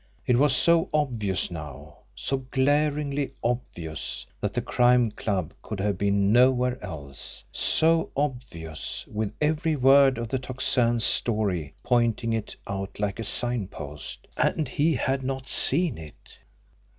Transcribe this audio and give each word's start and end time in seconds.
It 0.25 0.35
was 0.37 0.55
so 0.55 0.89
obvious 0.95 1.51
now, 1.51 1.97
so 2.15 2.37
glaringly 2.49 3.35
obvious, 3.43 4.25
that 4.39 4.51
the 4.55 4.61
Crime 4.63 5.11
Club 5.11 5.53
could 5.61 5.79
have 5.79 5.99
been 5.99 6.31
nowhere 6.31 6.83
else; 6.83 7.43
so 7.51 8.09
obvious, 8.17 9.05
with 9.05 9.31
every 9.39 9.75
word 9.75 10.17
of 10.17 10.29
the 10.29 10.39
Tocsin's 10.39 11.03
story 11.03 11.75
pointing 11.83 12.33
it 12.33 12.55
out 12.65 12.99
like 12.99 13.19
a 13.19 13.23
signpost 13.23 14.27
and 14.37 14.67
he 14.67 14.95
had 14.95 15.21
not 15.21 15.47
seen 15.47 15.99
it! 15.99 16.39